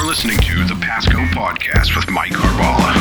[0.00, 2.94] You're listening to the Pasco Podcast with Mike Carballa.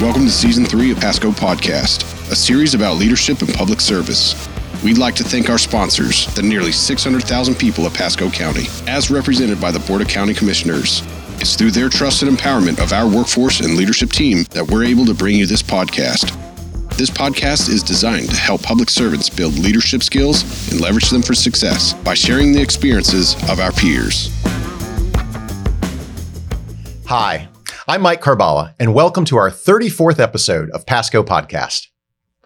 [0.00, 4.48] Welcome to Season 3 of Pasco Podcast, a series about leadership and public service.
[4.82, 9.60] We'd like to thank our sponsors, the nearly 600,000 people of Pasco County, as represented
[9.60, 11.02] by the Board of County Commissioners.
[11.38, 15.04] It's through their trust and empowerment of our workforce and leadership team that we're able
[15.04, 16.40] to bring you this podcast.
[16.96, 21.34] This podcast is designed to help public servants build leadership skills and leverage them for
[21.34, 24.30] success by sharing the experiences of our peers.
[27.06, 27.48] Hi,
[27.88, 31.88] I'm Mike Carballa, and welcome to our 34th episode of Pasco Podcast.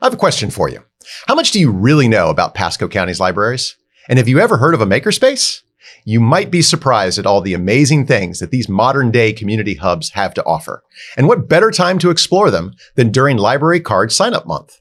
[0.01, 0.83] I have a question for you.
[1.27, 3.77] How much do you really know about Pasco County's libraries?
[4.09, 5.61] And have you ever heard of a makerspace?
[6.05, 10.11] You might be surprised at all the amazing things that these modern day community hubs
[10.11, 10.83] have to offer.
[11.17, 14.81] And what better time to explore them than during Library Card Sign Up Month?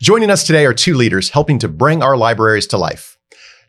[0.00, 3.18] Joining us today are two leaders helping to bring our libraries to life.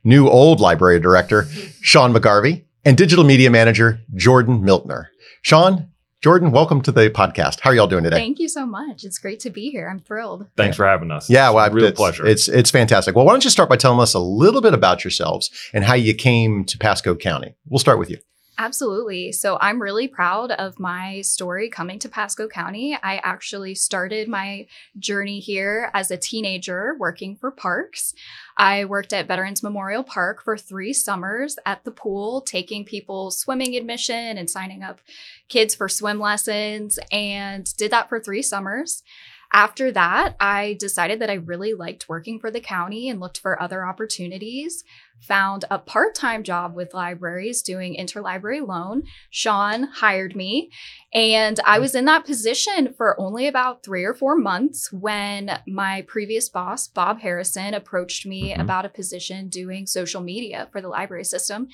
[0.04, 1.46] New old library director,
[1.82, 5.08] Sean McGarvey, and digital media manager, Jordan Miltner.
[5.42, 5.90] Sean,
[6.22, 7.62] Jordan, welcome to the podcast.
[7.62, 8.18] How are y'all doing today?
[8.18, 9.06] Thank you so much.
[9.06, 9.88] It's great to be here.
[9.88, 10.48] I'm thrilled.
[10.58, 11.30] Thanks for having us.
[11.30, 12.28] Yeah, It's well, a real it's, pleasure.
[12.28, 13.16] It's it's fantastic.
[13.16, 15.94] Well, why don't you start by telling us a little bit about yourselves and how
[15.94, 17.56] you came to Pasco County?
[17.70, 18.18] We'll start with you.
[18.62, 19.32] Absolutely.
[19.32, 22.94] So I'm really proud of my story coming to Pasco County.
[23.02, 28.14] I actually started my journey here as a teenager working for parks.
[28.58, 33.78] I worked at Veterans Memorial Park for three summers at the pool, taking people swimming
[33.78, 35.00] admission and signing up
[35.48, 39.04] kids for swim lessons, and did that for three summers.
[39.52, 43.60] After that, I decided that I really liked working for the county and looked for
[43.60, 44.84] other opportunities.
[45.28, 49.04] Found a part time job with libraries doing interlibrary loan.
[49.30, 50.72] Sean hired me,
[51.14, 56.04] and I was in that position for only about three or four months when my
[56.08, 58.62] previous boss, Bob Harrison, approached me Mhm.
[58.62, 61.68] about a position doing social media for the library system.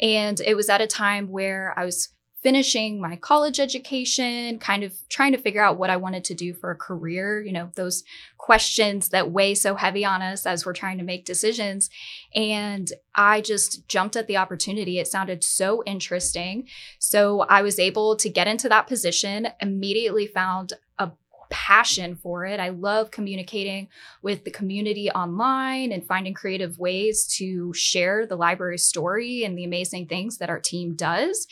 [0.00, 4.92] And it was at a time where I was finishing my college education, kind of
[5.08, 8.04] trying to figure out what I wanted to do for a career, you know, those
[8.36, 11.88] questions that weigh so heavy on us as we're trying to make decisions.
[12.34, 14.98] And I just jumped at the opportunity.
[14.98, 16.68] It sounded so interesting.
[16.98, 20.74] So I was able to get into that position, immediately found
[21.50, 22.60] passion for it.
[22.60, 23.88] I love communicating
[24.22, 29.64] with the community online and finding creative ways to share the library story and the
[29.64, 31.46] amazing things that our team does.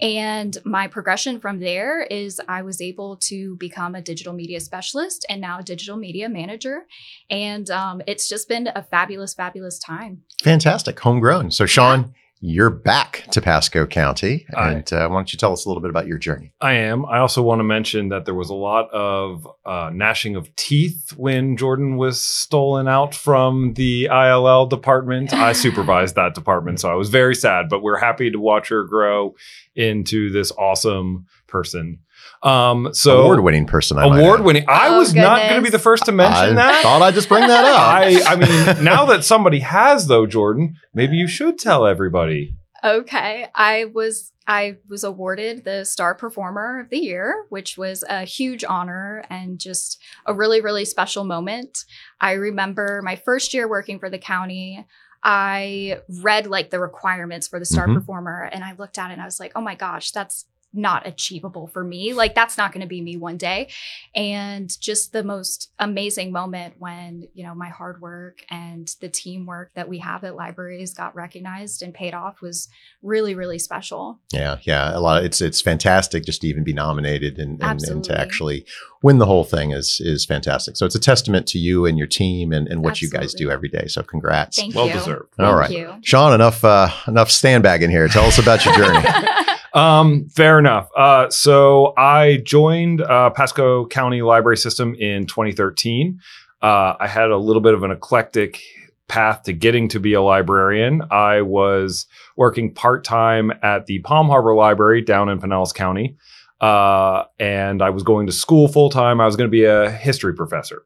[0.00, 5.24] And my progression from there is I was able to become a digital media specialist
[5.28, 6.86] and now a digital media manager.
[7.30, 10.22] And um, it's just been a fabulous, fabulous time.
[10.42, 11.50] Fantastic, homegrown.
[11.50, 12.14] So, Sean,
[12.46, 15.88] you're back to Pasco County, and uh, why don't you tell us a little bit
[15.88, 16.52] about your journey?
[16.60, 17.06] I am.
[17.06, 21.14] I also want to mention that there was a lot of uh, gnashing of teeth
[21.16, 25.32] when Jordan was stolen out from the ILL department.
[25.32, 28.84] I supervised that department, so I was very sad, but we're happy to watch her
[28.84, 29.34] grow
[29.74, 32.00] into this awesome person.
[32.44, 33.98] Um, so Award-winning person.
[33.98, 34.66] I award-winning.
[34.68, 36.82] I Oh, was not going to be the first to mention I that.
[36.82, 37.78] thought I'd just bring that up.
[37.78, 42.54] I, I mean, now that somebody has, though, Jordan, maybe you should tell everybody.
[42.84, 43.46] Okay.
[43.54, 48.62] I was I was awarded the Star Performer of the Year, which was a huge
[48.62, 51.78] honor and just a really, really special moment.
[52.20, 54.84] I remember my first year working for the county.
[55.22, 57.94] I read like the requirements for the Star Mhm.
[57.94, 61.06] Performer and I looked at it and I was like, oh my gosh, that's not
[61.06, 62.12] achievable for me.
[62.12, 63.70] Like that's not going to be me one day.
[64.14, 69.72] And just the most amazing moment when, you know, my hard work and the teamwork
[69.74, 72.68] that we have at libraries got recognized and paid off was
[73.02, 74.18] really, really special.
[74.32, 75.18] Yeah, yeah, a lot.
[75.18, 78.66] Of, it's it's fantastic just to even be nominated and and, and to actually
[79.02, 80.76] win the whole thing is is fantastic.
[80.76, 83.50] So it's a testament to you and your team and, and what you guys do
[83.50, 83.86] every day.
[83.86, 84.58] So congrats.
[84.58, 84.94] Thank Well you.
[84.94, 85.34] deserved.
[85.38, 85.70] All Thank right.
[85.70, 85.94] you.
[86.02, 88.08] Sean, enough uh, enough sandbagging here.
[88.08, 89.06] Tell us about your journey.
[89.74, 90.88] Um, fair enough.
[90.96, 96.20] Uh, so I joined uh, Pasco County Library System in 2013.
[96.62, 98.62] Uh, I had a little bit of an eclectic
[99.08, 101.02] path to getting to be a librarian.
[101.10, 102.06] I was
[102.36, 106.16] working part time at the Palm Harbor Library down in Pinellas County,
[106.60, 109.20] uh, and I was going to school full time.
[109.20, 110.84] I was going to be a history professor.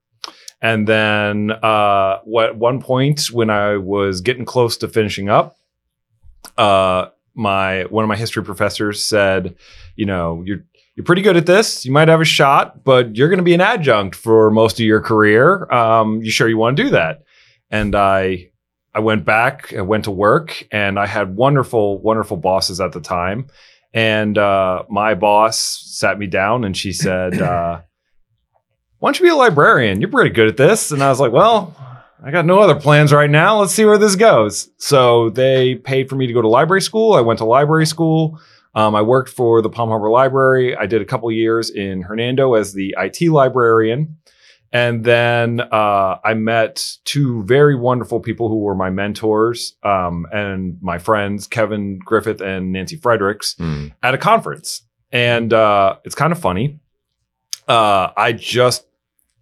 [0.60, 5.56] And then, uh, what, one point when I was getting close to finishing up,
[6.56, 9.56] uh, my one of my history professors said,
[9.96, 10.64] you know, you're
[10.94, 11.86] you're pretty good at this.
[11.86, 14.84] You might have a shot, but you're going to be an adjunct for most of
[14.84, 15.70] your career.
[15.72, 17.22] Um, you sure you want to do that?
[17.70, 18.50] And I
[18.92, 23.00] I went back, I went to work, and I had wonderful, wonderful bosses at the
[23.00, 23.46] time.
[23.94, 27.82] And uh, my boss sat me down and she said, uh,
[28.98, 30.00] why don't you be a librarian?
[30.00, 30.90] You're pretty good at this.
[30.90, 31.76] And I was like, well,
[32.22, 33.60] I got no other plans right now.
[33.60, 34.70] Let's see where this goes.
[34.78, 37.14] So they paid for me to go to library school.
[37.14, 38.40] I went to library school.
[38.74, 40.76] Um, I worked for the Palm Harbor Library.
[40.76, 44.16] I did a couple years in Hernando as the IT librarian.
[44.70, 50.76] And then uh, I met two very wonderful people who were my mentors um, and
[50.82, 53.94] my friends, Kevin Griffith and Nancy Fredericks, Mm.
[54.02, 54.82] at a conference.
[55.10, 56.80] And uh, it's kind of funny.
[57.66, 58.86] Uh, I just,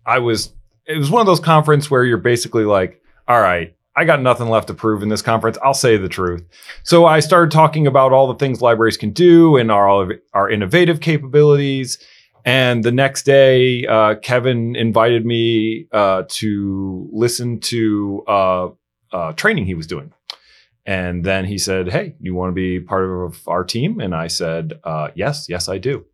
[0.04, 0.52] I was,
[0.86, 4.48] it was one of those conferences where you're basically like, all right, I got nothing
[4.48, 5.56] left to prove in this conference.
[5.64, 6.44] I'll say the truth.
[6.82, 11.00] So I started talking about all the things libraries can do and our, our innovative
[11.00, 11.98] capabilities.
[12.44, 18.68] And the next day, uh, Kevin invited me uh, to listen to uh,
[19.12, 20.12] uh, training he was doing.
[20.84, 23.98] And then he said, Hey, you want to be part of our team?
[23.98, 26.04] And I said, uh, Yes, yes, I do.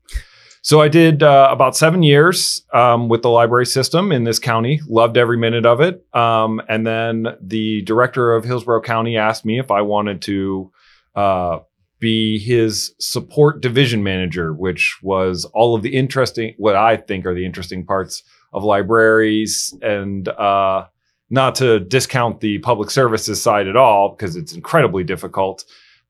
[0.64, 4.81] So I did uh, about seven years um, with the library system in this county.
[4.87, 6.06] Loved every minute of it.
[6.14, 10.70] Um, and then the director of Hillsborough County asked me if I wanted to
[11.17, 11.59] uh,
[11.99, 17.35] be his support division manager, which was all of the interesting, what I think are
[17.35, 18.23] the interesting parts
[18.53, 20.87] of libraries, and uh,
[21.29, 25.64] not to discount the public services side at all because it's incredibly difficult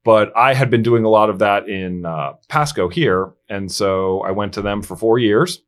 [0.04, 4.20] but I had been doing a lot of that in uh, Pasco here, and so
[4.20, 5.62] I went to them for four years,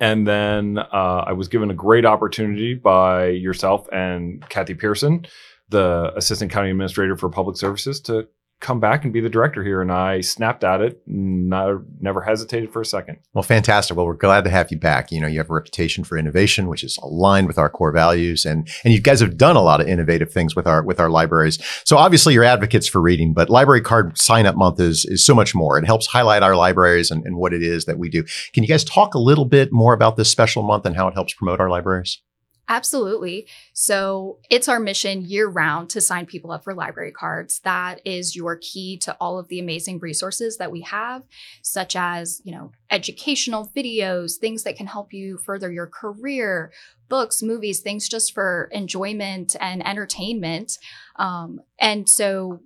[0.00, 5.26] and then uh, I was given a great opportunity by yourself and Kathy Pearson,
[5.68, 8.26] the assistant county administrator for public services, to
[8.60, 12.72] come back and be the director here, and I snapped at it, not, never hesitated
[12.72, 13.18] for a second.
[13.32, 13.96] Well, fantastic.
[13.96, 15.10] Well, we're glad to have you back.
[15.10, 18.44] You know, you have a reputation for innovation, which is aligned with our core values,
[18.44, 21.10] and and you guys have done a lot of innovative things with our with our
[21.10, 21.58] libraries.
[21.84, 25.34] So obviously, you're advocates for reading, but Library Card Sign Up Month is is so
[25.34, 25.78] much more.
[25.78, 28.24] It helps highlight our libraries and, and what it is that we do.
[28.52, 31.14] Can you guys talk a little bit more about this special month and how it
[31.14, 32.20] helps promote our libraries?
[32.70, 33.48] Absolutely.
[33.72, 37.58] So it's our mission year round to sign people up for library cards.
[37.64, 41.24] That is your key to all of the amazing resources that we have,
[41.62, 46.70] such as, you know, educational videos, things that can help you further your career,
[47.08, 50.78] books, movies, things just for enjoyment and entertainment.
[51.16, 52.60] Um, and so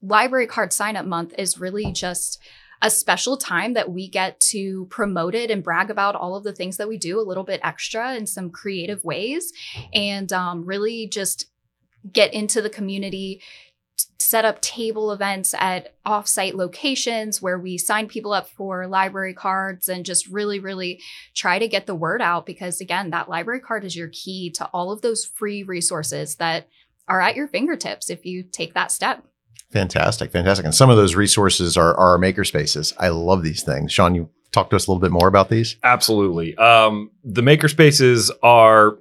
[0.00, 2.40] library card sign up month is really just
[2.82, 6.52] a special time that we get to promote it and brag about all of the
[6.52, 9.52] things that we do a little bit extra in some creative ways
[9.92, 11.46] and um, really just
[12.12, 13.40] get into the community
[14.20, 19.88] set up table events at offsite locations where we sign people up for library cards
[19.88, 21.00] and just really really
[21.34, 24.66] try to get the word out because again that library card is your key to
[24.66, 26.68] all of those free resources that
[27.08, 29.24] are at your fingertips if you take that step
[29.70, 30.64] Fantastic, fantastic.
[30.64, 32.94] And some of those resources are, are our maker spaces.
[32.98, 33.92] I love these things.
[33.92, 35.76] Sean, you talk to us a little bit more about these.
[35.82, 36.56] Absolutely.
[36.56, 38.98] Um, the maker spaces are.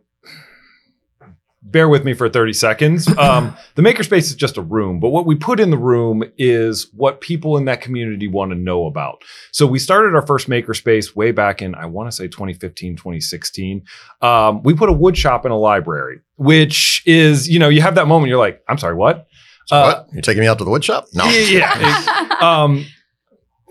[1.64, 3.08] Bear with me for 30 seconds.
[3.18, 6.88] Um, the makerspace is just a room, but what we put in the room is
[6.94, 9.22] what people in that community want to know about.
[9.52, 13.84] So we started our first makerspace way back in, I want to say 2015, 2016.
[14.22, 17.96] Um, we put a wood shop in a library, which is, you know, you have
[17.96, 19.27] that moment, you're like, I'm sorry, what?
[19.72, 20.08] Uh, what?
[20.14, 21.08] You're taking me out to the wood shop?
[21.14, 21.26] No.
[21.30, 22.38] Yeah.
[22.42, 22.86] um,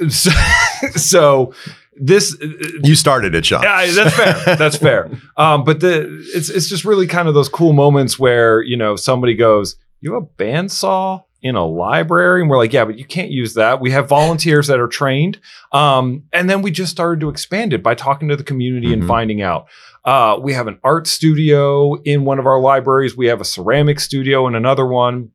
[0.08, 0.30] so,
[0.96, 1.54] so
[1.98, 2.36] this
[2.82, 3.62] You started it, Sean.
[3.62, 4.56] yeah, that's fair.
[4.56, 5.10] That's fair.
[5.36, 8.96] Um, but the it's it's just really kind of those cool moments where you know
[8.96, 13.06] somebody goes, "You have a bandsaw in a library," and we're like, "Yeah, but you
[13.06, 15.40] can't use that." We have volunteers that are trained,
[15.72, 19.02] um, and then we just started to expand it by talking to the community and
[19.04, 19.08] Mhm.
[19.08, 19.66] finding out.
[20.04, 23.16] Uh, we have an art studio in one of our libraries.
[23.16, 25.30] We have a ceramic studio in another one.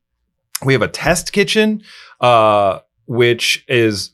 [0.63, 1.83] We have a test kitchen,
[2.19, 4.11] uh, which is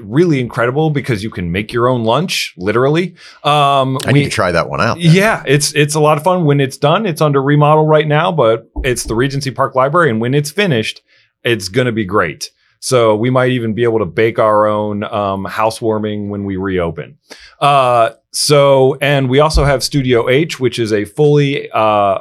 [0.00, 3.14] really incredible because you can make your own lunch, literally.
[3.44, 4.98] Um, I need to try that one out.
[5.00, 7.06] yeah, it's it's a lot of fun when it's done.
[7.06, 11.02] It's under remodel right now, but it's the Regency Park Library, and when it's finished,
[11.44, 12.50] it's gonna be great.
[12.80, 17.18] So we might even be able to bake our own um, housewarming when we reopen.
[17.58, 22.18] Uh, so, and we also have Studio H, which is a fully uh,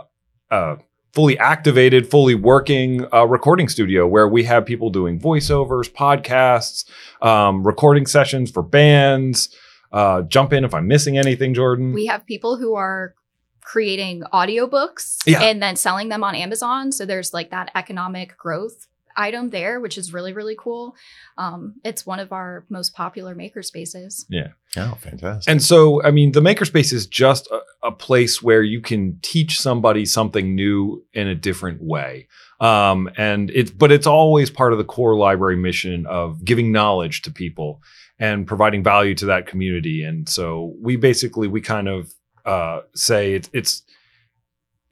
[0.50, 0.78] uh,
[1.16, 6.86] fully activated, fully working uh, recording studio where we have people doing voiceovers, podcasts,
[7.26, 9.50] um, recording sessions for bands.
[9.92, 11.94] Uh, jump in if I'm missing anything, Jordan.
[11.94, 13.16] we have people who are
[13.62, 15.42] creating audiobooks Yeah.
[15.42, 16.92] and then selling them on Amazon.
[16.92, 20.96] So there's like that economic growth item there, which is really, really cool.
[21.38, 24.26] Um, it's one of our most popular makerspaces.
[24.30, 24.50] Yeah.
[24.78, 25.50] Oh, fantastic.
[25.50, 29.60] And so, I mean, the makerspace is just a, a place where you can teach
[29.60, 32.28] somebody something new in a different way.
[32.60, 37.22] Um, and it's, but it's always part of the core library mission of giving knowledge
[37.24, 37.82] to people
[38.20, 40.04] and providing value to that community.
[40.04, 42.14] And so we basically, we kind of
[42.46, 43.84] uh, say it's it's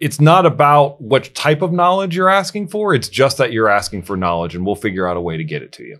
[0.03, 2.93] it's not about what type of knowledge you're asking for.
[2.93, 5.63] It's just that you're asking for knowledge, and we'll figure out a way to get
[5.63, 5.99] it to you.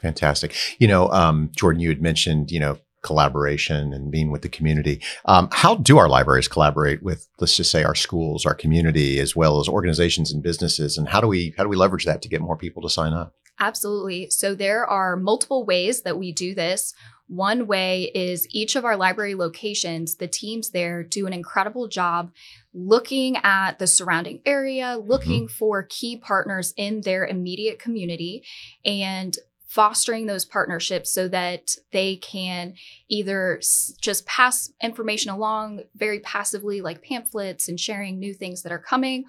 [0.00, 0.56] Fantastic.
[0.80, 5.00] You know, um, Jordan, you had mentioned, you know, collaboration and being with the community.
[5.26, 9.36] Um, how do our libraries collaborate with, let's just say, our schools, our community, as
[9.36, 10.98] well as organizations and businesses?
[10.98, 13.12] And how do we how do we leverage that to get more people to sign
[13.12, 13.34] up?
[13.60, 14.30] Absolutely.
[14.30, 16.92] So there are multiple ways that we do this.
[17.26, 22.32] One way is each of our library locations, the teams there do an incredible job
[22.74, 25.54] looking at the surrounding area, looking mm-hmm.
[25.54, 28.44] for key partners in their immediate community,
[28.84, 32.74] and fostering those partnerships so that they can
[33.08, 38.70] either s- just pass information along very passively, like pamphlets and sharing new things that
[38.70, 39.24] are coming,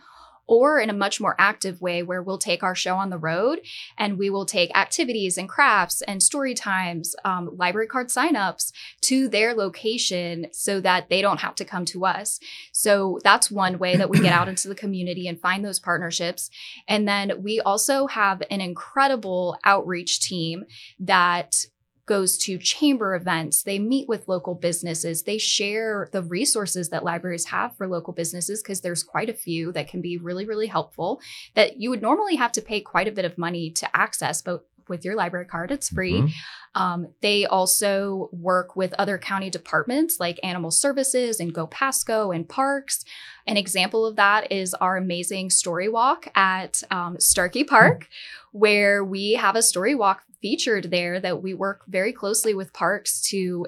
[0.47, 3.59] or in a much more active way where we'll take our show on the road
[3.97, 8.71] and we will take activities and crafts and story times, um, library card signups
[9.01, 12.39] to their location so that they don't have to come to us.
[12.71, 16.49] So that's one way that we get out into the community and find those partnerships.
[16.87, 20.65] And then we also have an incredible outreach team
[20.99, 21.65] that
[22.05, 23.63] goes to chamber events.
[23.63, 25.23] They meet with local businesses.
[25.23, 29.71] They share the resources that libraries have for local businesses because there's quite a few
[29.71, 31.19] that can be really, really helpful
[31.55, 34.65] that you would normally have to pay quite a bit of money to access, but
[34.87, 36.21] with your library card, it's free.
[36.21, 36.81] Mm-hmm.
[36.81, 42.47] Um, they also work with other county departments like Animal Services and Go Pasco and
[42.47, 43.05] Parks.
[43.47, 48.59] An example of that is our amazing story walk at um, Starkey Park, mm-hmm.
[48.59, 53.21] where we have a story walk featured there that we work very closely with parks
[53.29, 53.67] to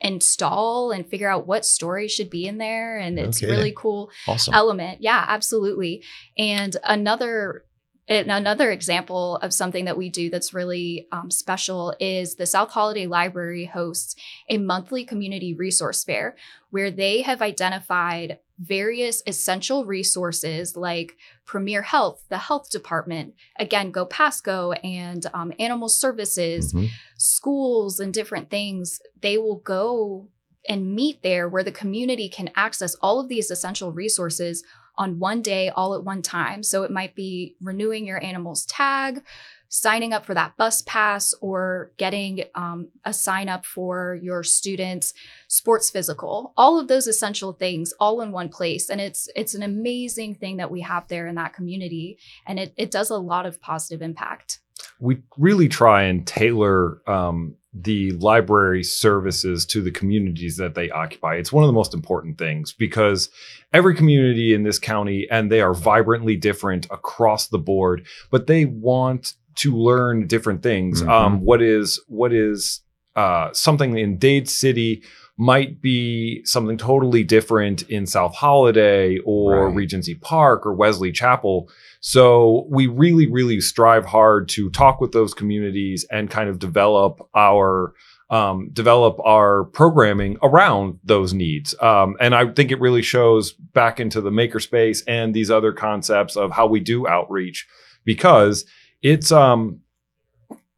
[0.00, 3.50] install and figure out what story should be in there and it's okay.
[3.50, 4.52] really cool awesome.
[4.52, 6.02] element yeah absolutely
[6.36, 7.64] and another
[8.08, 12.70] and another example of something that we do that's really um, special is the South
[12.70, 14.14] Holiday Library hosts
[14.48, 16.36] a monthly community resource fair
[16.70, 24.06] where they have identified various essential resources like Premier Health, the health department, again, Go
[24.06, 26.86] Pasco and um, animal services, mm-hmm.
[27.18, 29.00] schools, and different things.
[29.20, 30.28] They will go
[30.68, 34.64] and meet there where the community can access all of these essential resources
[34.96, 36.62] on one day all at one time.
[36.62, 39.22] So it might be renewing your animal's tag,
[39.68, 45.12] signing up for that bus pass, or getting um, a sign up for your student's
[45.48, 46.52] sports physical.
[46.56, 48.88] All of those essential things all in one place.
[48.88, 52.18] And it's it's an amazing thing that we have there in that community.
[52.46, 54.60] And it, it does a lot of positive impact.
[54.98, 61.36] We really try and tailor um, the library services to the communities that they occupy.
[61.36, 63.28] It's one of the most important things because
[63.72, 68.64] every community in this county, and they are vibrantly different across the board, but they
[68.64, 71.00] want to learn different things.
[71.00, 71.10] Mm-hmm.
[71.10, 72.80] Um, what is what is
[73.14, 75.02] uh, something in Dade City
[75.38, 79.74] might be something totally different in South Holiday or right.
[79.74, 81.68] Regency Park or Wesley Chapel.
[82.00, 87.20] So we really, really strive hard to talk with those communities and kind of develop
[87.34, 87.92] our
[88.28, 91.80] um, develop our programming around those needs.
[91.80, 96.36] Um, and I think it really shows back into the makerspace and these other concepts
[96.36, 97.68] of how we do outreach
[98.04, 98.64] because
[99.06, 99.80] it's um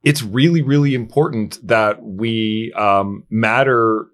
[0.04, 4.06] it's really really important that we um, matter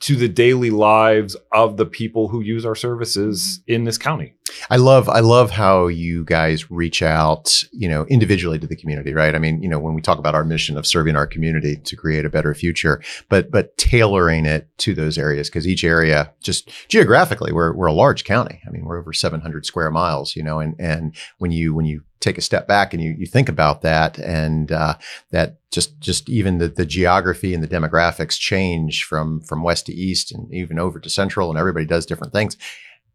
[0.00, 4.34] to the daily lives of the people who use our services in this county.
[4.70, 9.12] I love I love how you guys reach out, you know, individually to the community,
[9.12, 9.34] right?
[9.34, 11.96] I mean, you know, when we talk about our mission of serving our community to
[11.96, 16.70] create a better future, but but tailoring it to those areas because each area just
[16.88, 18.60] geographically we're we're a large county.
[18.66, 22.02] I mean, we're over 700 square miles, you know, and and when you when you
[22.22, 24.94] take a step back and you, you think about that and uh,
[25.30, 29.92] that just just even the, the geography and the demographics change from from west to
[29.92, 32.56] east and even over to central and everybody does different things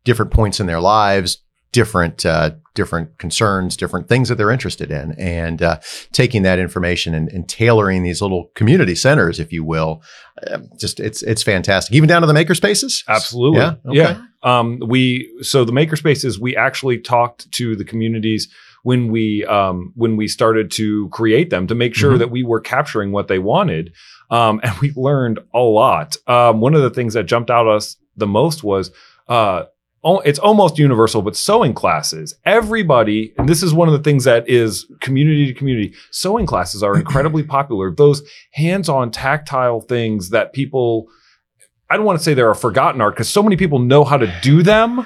[0.07, 1.43] different points in their lives
[1.77, 5.79] different uh, different concerns, different things that they're interested in, and uh,
[6.11, 10.01] taking that information and, and, tailoring these little community centers, if you will,
[10.47, 11.93] uh, just it's it's fantastic.
[11.93, 13.03] Even down to the maker spaces.
[13.07, 13.95] Absolutely, yeah, okay.
[13.95, 14.21] yeah.
[14.41, 18.47] Um, we so the maker spaces we actually talked to the communities
[18.83, 22.19] when we um, when we started to create them to make sure mm-hmm.
[22.19, 23.93] that we were capturing what they wanted.
[24.31, 26.17] Um, and we learned a lot.
[26.27, 28.91] Um, one of the things that jumped out at us the most was
[29.27, 29.65] uh,
[30.25, 32.35] it's almost universal, but sewing classes.
[32.45, 35.93] Everybody, and this is one of the things that is community to community.
[36.11, 37.91] Sewing classes are incredibly popular.
[37.91, 38.21] Those
[38.51, 41.07] hands-on, tactile things that people.
[41.89, 44.17] I don't want to say they're a forgotten art because so many people know how
[44.17, 45.05] to do them,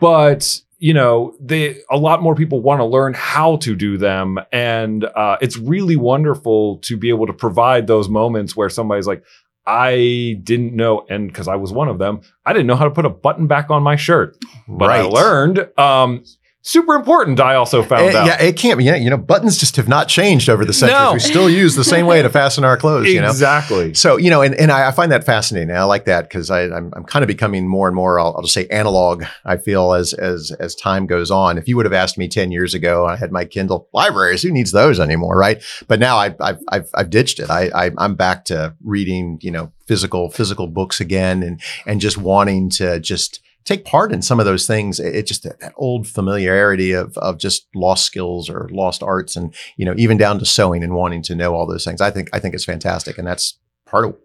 [0.00, 4.38] but you know, they a lot more people want to learn how to do them,
[4.52, 9.24] and uh, it's really wonderful to be able to provide those moments where somebody's like,
[9.66, 12.90] I didn't know, and because I was one of them, I didn't know how to
[12.90, 14.36] put a button back on my shirt.
[14.68, 15.66] But I learned.
[15.78, 16.24] Um,
[16.66, 17.38] super important.
[17.40, 18.26] I also found It- out.
[18.26, 18.84] yeah, it can't be.
[18.84, 20.98] You know, buttons just have not changed over the centuries.
[20.98, 21.12] No.
[21.12, 23.06] We still use the same way to fasten our clothes.
[23.08, 23.92] You know, exactly.
[23.92, 25.70] So, you know, and, and I, I find that fascinating.
[25.76, 28.54] I like that because I'm, I'm kind of becoming more and more, I'll, I'll just
[28.54, 31.58] say analog, I feel as, as, as time goes on.
[31.58, 34.50] If you would have asked me 10 years ago, I had my Kindle libraries, who
[34.50, 35.36] needs those anymore?
[35.36, 35.62] Right.
[35.86, 37.50] But now I, I've, I've, I've ditched it.
[37.50, 42.16] I, I, I'm back to reading, you know, physical, physical books again and, and just
[42.16, 45.00] wanting to just take part in some of those things.
[45.00, 49.36] It, it just that, that old familiarity of, of just lost skills or lost arts
[49.36, 52.00] and, you know, even down to sewing and wanting to know all those things.
[52.00, 53.16] I think, I think it's fantastic.
[53.18, 54.16] And that's part of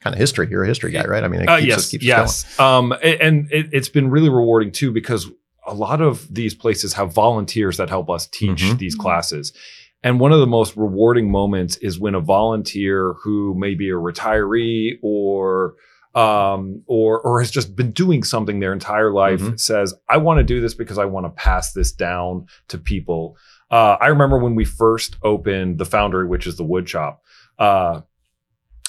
[0.00, 0.48] kind of history.
[0.50, 1.24] You're a history guy, right?
[1.24, 2.60] I mean, it Uh, keeps yes, us, keeps us yes.
[2.60, 5.30] Um, and it, it's been really rewarding too because
[5.66, 8.78] a lot of these places have volunteers that help us teach Mhm.
[8.78, 9.00] these Mhm.
[9.02, 9.52] classes.
[10.02, 13.94] And one of the most rewarding moments is when a volunteer who may be a
[13.94, 15.74] retiree or
[16.14, 19.60] um, or or has just been doing something their entire life Mhm.
[19.60, 23.36] says, "I want to do this because I want to pass this down to people."
[23.70, 27.22] Uh, I remember when we first opened the Foundry, which is the wood shop.
[27.58, 28.00] Uh,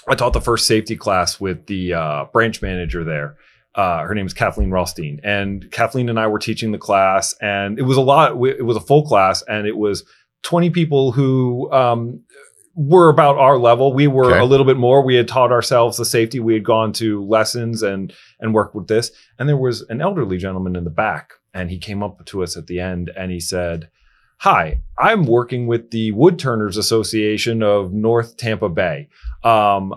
[0.08, 3.36] I taught the first safety class with the uh, branch manager there.
[3.76, 7.78] Uh, her name is Kathleen Rothstein, and Kathleen and I were teaching the class, and
[7.78, 8.32] it was a lot.
[8.46, 10.04] It was a full class, and it was
[10.44, 12.22] twenty people who um,
[12.76, 13.94] were about our level.
[13.94, 14.40] We were Okay.
[14.40, 15.04] a little bit more.
[15.04, 16.40] We had taught ourselves the safety.
[16.40, 19.12] We had gone to lessons and and worked with this.
[19.38, 22.56] And there was an elderly gentleman in the back, and he came up to us
[22.56, 23.90] at the end, and he said,
[24.40, 29.10] "Hi, I'm working with the Woodturners Association of North Tampa Bay."
[29.44, 29.94] um,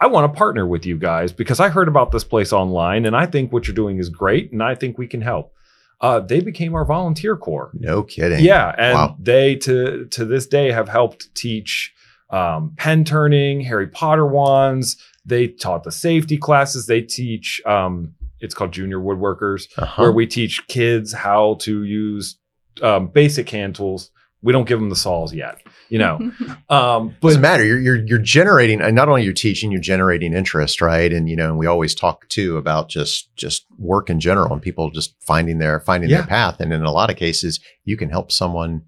[0.00, 3.16] I want to partner with you guys because I heard about this place online and
[3.16, 5.52] I think what you're doing is great and I think we can help.
[6.00, 7.70] Uh, they became our volunteer corps.
[7.74, 8.44] No kidding.
[8.44, 9.16] Yeah, and Wow.
[9.18, 11.93] they to to this day have helped teach
[12.34, 14.96] um, pen turning, Harry Potter wands.
[15.24, 16.86] They taught the safety classes.
[16.86, 17.60] They teach.
[17.64, 20.02] Um, it's called Junior Woodworkers, Uh-huh.
[20.02, 22.36] where we teach kids how to use
[22.82, 24.10] um, basic hand tools.
[24.42, 25.56] We don't give them the saws yet,
[25.88, 26.18] you know.
[26.68, 27.64] Um, but doesn't matter.
[27.64, 31.10] You're you're you're generating, and not only you're teaching, you're generating interest, right?
[31.12, 34.60] And you know, and we always talk too about just just work in general and
[34.62, 36.18] people just finding their finding Yeah.
[36.18, 36.60] their path.
[36.60, 38.82] And in a lot of cases, you can help someone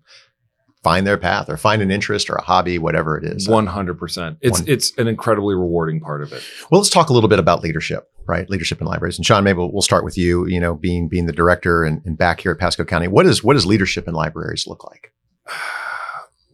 [0.87, 3.49] find their path or find an interest or a hobby, whatever it is.
[3.49, 4.39] One hundred percent.
[4.41, 6.45] It's One- it's an incredibly rewarding part of it.
[6.71, 8.49] Well, let's talk a little bit about leadership, right?
[8.49, 9.19] Leadership in libraries.
[9.19, 10.47] And Sean, maybe we'll, we'll start with you.
[10.47, 13.43] You know, being being the director and, and back here at Pasco County, what is
[13.43, 15.13] what does leadership in libraries look like?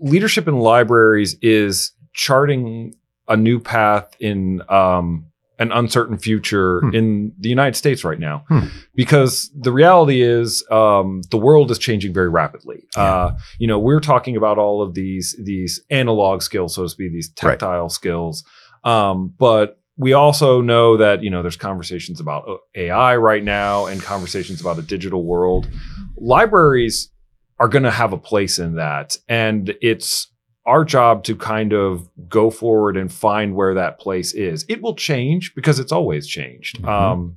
[0.00, 2.94] Leadership in libraries is charting
[3.28, 5.26] a new path in um,
[5.62, 6.94] an uncertain future Hmm.
[6.94, 8.66] in the United States right now, Hmm.
[8.94, 12.82] because the reality is um, the world is changing very rapidly.
[12.96, 13.02] Yeah.
[13.02, 17.12] Uh, you know, we're talking about all of these these analog skills, so to speak,
[17.12, 17.58] these Right.
[17.58, 18.44] tactile skills,
[18.84, 23.86] um, but we also know that you know there's conversations about uh, AI right now
[23.86, 25.68] and conversations about a digital world.
[26.16, 27.10] Libraries
[27.58, 30.31] are going to have a place in that, and it's
[30.64, 34.64] our job to kind of go forward and find where that place is.
[34.68, 36.80] It will change because it's always changed.
[36.82, 36.88] Mhm.
[36.88, 37.36] Um,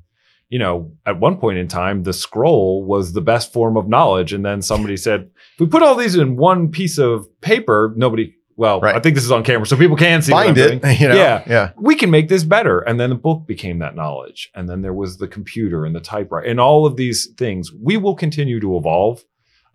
[0.50, 4.32] you know, at one point in time, the scroll was the best form of knowledge,
[4.32, 8.34] and then somebody said, "If we put all these in one piece of paper, nobody."
[8.58, 8.96] Well, Right.
[8.96, 10.32] I think this is on camera, so people can see.
[10.32, 10.82] Find it.
[11.02, 11.16] You know?
[11.16, 11.44] Yeah.
[11.46, 11.70] Yeah.
[11.78, 12.80] we can make this better.
[12.80, 14.50] And then the book became that knowledge.
[14.56, 17.74] And then there was the computer and the typewriter and all of these things.
[17.74, 19.26] We will continue to evolve.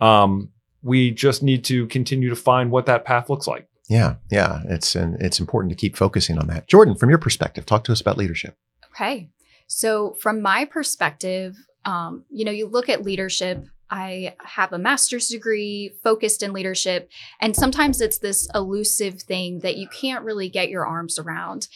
[0.01, 0.49] Um,
[0.83, 3.69] we just need to continue to find what that path looks like.
[3.89, 6.69] Yeah, yeah, it's and it's important to keep focusing on that.
[6.69, 8.57] Jordan, from your perspective, talk to us about leadership.
[8.93, 9.31] Okay.
[9.67, 13.67] So, from my perspective, um, you know, you look at leadership.
[13.93, 19.77] I have a master's degree focused in leadership, and sometimes it's this elusive thing that
[19.77, 21.67] you can't really get your arms around.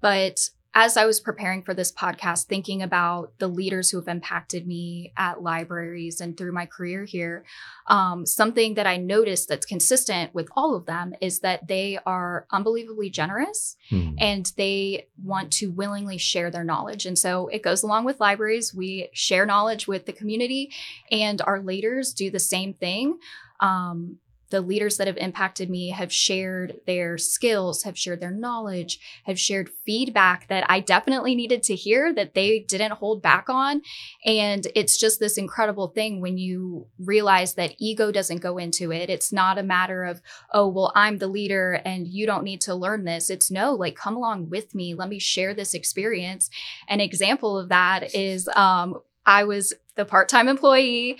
[0.00, 4.66] But as I was preparing for this podcast, thinking about the leaders who have impacted
[4.66, 7.44] me at libraries and through my career here,
[7.86, 12.46] um, something that I noticed that's consistent with all of them is that they are
[12.50, 14.14] unbelievably generous Hmm.
[14.18, 17.06] and they want to willingly share their knowledge.
[17.06, 18.74] And so it goes along with libraries.
[18.74, 20.72] We share knowledge with the community,
[21.10, 23.18] and our leaders do the same thing.
[23.60, 24.18] Um,
[24.54, 29.36] the leaders that have impacted me have shared their skills, have shared their knowledge, have
[29.36, 33.82] shared feedback that I definitely needed to hear that they didn't hold back on.
[34.24, 39.10] And it's just this incredible thing when you realize that ego doesn't go into it.
[39.10, 42.76] It's not a matter of, oh, well, I'm the leader and you don't need to
[42.76, 43.30] learn this.
[43.30, 44.94] It's no, like, come along with me.
[44.94, 46.48] Let me share this experience.
[46.86, 51.18] An example of that is um, I was the part time employee,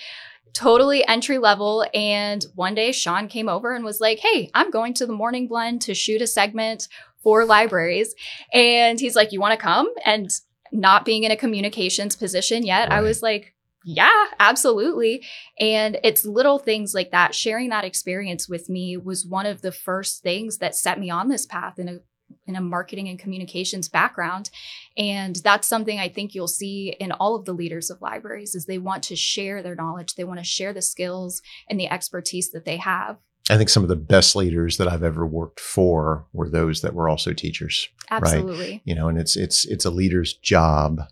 [0.52, 1.84] totally entry level.
[1.94, 5.48] And one day Sean came over and was like, hey, I'm going to the morning
[5.48, 6.88] blend to shoot a segment
[7.22, 8.14] for libraries.
[8.52, 9.88] And he's like, You want to come?
[10.04, 10.30] And
[10.70, 13.54] not being in a communications position yet, I was like,
[13.84, 15.24] yeah, absolutely.
[15.60, 17.34] And it's little things like that.
[17.34, 21.28] Sharing that experience with me was one of the first things that set me on
[21.28, 21.98] this path in a
[22.46, 24.50] in a marketing and communications background.
[24.96, 28.66] And that's something I think you'll see in all of the leaders of libraries is
[28.66, 30.14] they want to share their knowledge.
[30.14, 33.18] They want to share the skills and the expertise that they have.
[33.50, 36.94] I think some of the best leaders that I've ever worked for were those that
[36.94, 37.88] were also teachers.
[38.10, 38.80] Absolutely.
[38.84, 41.02] You know, and it's it's it's a leader's job.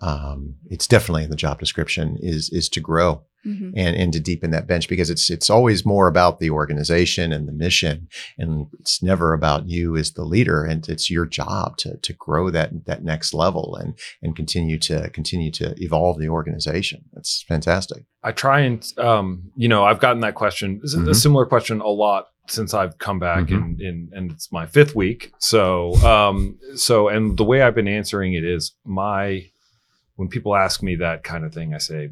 [0.00, 3.72] Um, it's definitely in the job description is is to grow Mhm.
[3.76, 7.46] and and to deepen that bench because it's it's always more about the organization and
[7.48, 8.06] the mission
[8.38, 12.50] and it's never about you as the leader and it's your job to to grow
[12.50, 17.04] that that next level and and continue to continue to evolve the organization.
[17.12, 18.04] That's fantastic.
[18.22, 21.80] I try and um, you know, I've gotten that question, this is a similar question
[21.80, 23.54] a lot since I've come back Mhm.
[23.56, 25.32] and in and it's my fifth week.
[25.38, 29.46] So um so and the way I've been answering it is my
[30.16, 32.10] when people ask me that kind of thing, I say,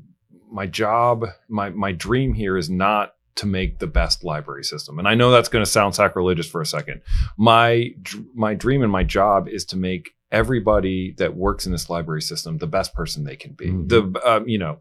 [0.50, 4.98] my job, my my dream here is not to make the best library system.
[4.98, 7.02] And I know that's going to sound sacrilegious for a second.
[7.36, 7.90] My
[8.34, 12.58] my dream and my job is to make everybody that works in this library system
[12.58, 13.66] the best person they can be.
[13.66, 13.88] Mhm.
[13.88, 14.78] The um, you know,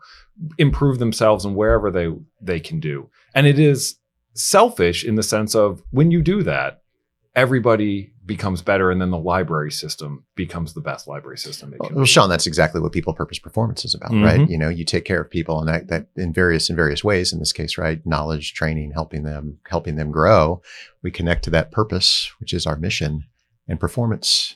[0.57, 2.09] improve themselves and wherever they
[2.41, 3.09] they can do.
[3.33, 3.95] And it is
[4.33, 6.81] selfish in the sense of when you do that,
[7.35, 11.95] everybody becomes better and then the library system becomes the best library system it can
[11.95, 12.07] Well, be.
[12.09, 14.23] Sean, that's exactly what people purpose performance is about, Mhm.
[14.23, 14.49] right?
[14.49, 17.31] You know, you take care of people and that, that in various in various ways,
[17.33, 18.05] in this case, right?
[18.05, 20.61] Knowledge, training, helping them, helping them grow.
[21.01, 23.23] We connect to that purpose, which is our mission
[23.69, 24.55] and performance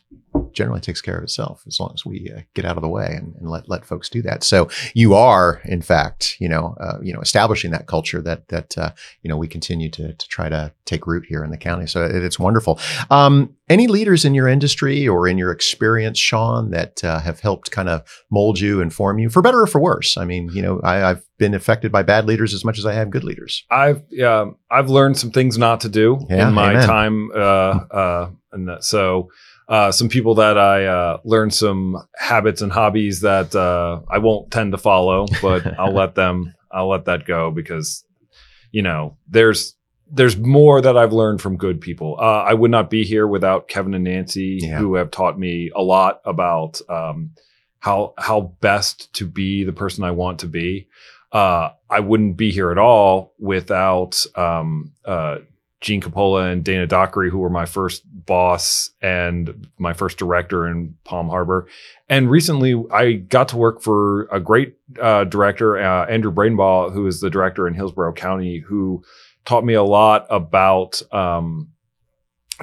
[0.52, 3.14] generally takes care of itself as long as we uh, get out of the way
[3.16, 4.44] and, and let let folks do that.
[4.44, 8.78] So you are, in fact, you know, uh, you know, establishing that culture that that
[8.78, 11.86] uh, you know we continue to to try to take root here in the county.
[11.86, 12.80] So it, it's wonderful.
[13.10, 17.72] Um, any leaders in your industry or in your experience, Sean, that uh, have helped
[17.72, 20.18] kind of mold you and form you for better or for worse?
[20.18, 22.94] I mean, you know, I, I've been affected by bad leaders as much as I
[22.94, 23.64] have good leaders.
[23.70, 26.88] I've um I've learned some things not to do Yeah, in my amen.
[26.88, 27.32] time.
[28.54, 29.30] And that, so
[29.68, 34.52] uh, some people that I uh, learned some habits and hobbies that uh, I won't
[34.52, 36.54] tend to follow, but I'll let them.
[36.72, 38.04] I'll let that go because
[38.72, 39.76] you know there's
[40.12, 42.18] there's more that I've learned from good people.
[42.20, 44.78] Uh, I would not be here without Kevin and Nancy, Yeah.
[44.78, 47.32] who have taught me a lot about um,
[47.80, 50.88] how how best to be the person I want to be.
[51.32, 55.38] Uh, I wouldn't be here at all without um, uh,
[55.84, 60.96] Gene Coppola and Dana Dockery, who were my first boss and my first director in
[61.04, 61.68] Palm Harbor.
[62.08, 67.06] And recently, I got to work for a great uh, director, uh, Andrew Breidenbaugh, who
[67.06, 69.04] is the director in Hillsborough County, who
[69.44, 71.70] taught me a lot about um,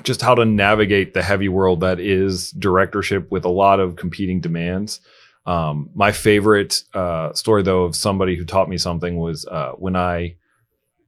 [0.02, 4.40] just how to navigate the heavy world that is directorship with a lot of competing
[4.40, 4.98] demands.
[5.44, 9.94] Um, my favorite uh, story, though, of somebody who taught me something was uh, when
[9.94, 10.36] I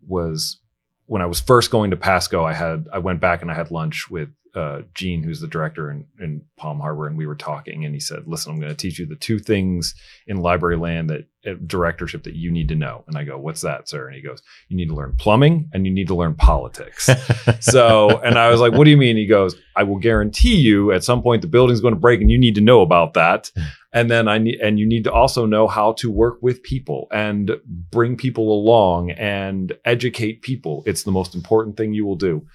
[0.06, 0.58] was
[1.12, 2.42] when I was first going to Pasco.
[2.42, 5.90] I had I went back and I had lunch with uh, Gene, who's the director
[5.90, 7.84] in, in Palm Harbor, and we were talking.
[7.84, 9.94] And he said, "Listen, I'm going to teach you the two things
[10.26, 13.60] in library land that uh, directorship that you need to know." And I go, "What's
[13.60, 16.34] that, sir?" And he goes, "You need to learn plumbing and you need to learn
[16.34, 17.10] politics."
[17.60, 20.92] so, and I was like, "What do you mean?" He goes, "I will guarantee you
[20.92, 23.50] at some point the building's going to break, and you need to know about that."
[23.92, 27.08] And then I need, and you need to also know how to work with people
[27.12, 30.82] and bring people along and educate people.
[30.86, 32.46] It's the most important thing you will do.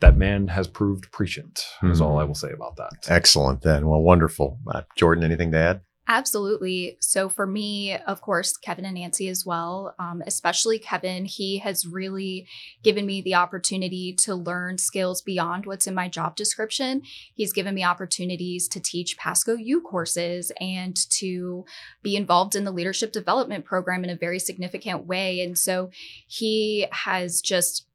[0.00, 1.64] That man has proved prescient.
[1.82, 2.90] Is all I will say about that.
[3.08, 3.88] Excellent, then.
[3.88, 4.58] Well, wonderful.
[4.66, 5.80] Uh, Jordan, anything to add?
[6.08, 6.96] Absolutely.
[7.00, 11.84] So for me, of course, Kevin and Nancy as well, um, especially Kevin, he has
[11.84, 12.46] really
[12.84, 17.02] given me the opportunity to learn skills beyond what's in my job description.
[17.34, 21.64] He's given me opportunities to teach Pasco U courses and to
[22.02, 25.40] be involved in the leadership development program in a very significant way.
[25.40, 25.90] And so
[26.28, 27.85] he has just